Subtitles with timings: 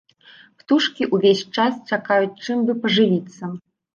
[0.59, 3.53] Птушкі ўвесь час чакаюць, чым бы пажывіцца.